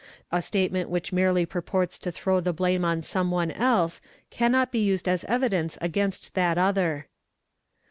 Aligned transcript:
—A 0.31 0.41
statement 0.41 0.89
which 0.89 1.13
merely 1.13 1.45
purports 1.45 1.99
to 1.99 2.11
throw 2.11 2.39
the 2.39 2.51
blame 2.51 2.83
on 2.83 3.03
some 3.03 3.29
one 3.29 3.51
else 3.51 4.01
cannot 4.31 4.71
be 4.71 4.79
used 4.83 5.07
as 5.07 5.23
evidence 5.25 5.77
against 5.79 6.33
that 6.33 6.57
other. 6.57 7.05